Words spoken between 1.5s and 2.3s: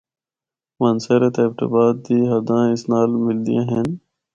آباد دی